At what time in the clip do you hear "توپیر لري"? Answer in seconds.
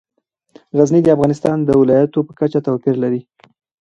2.67-3.21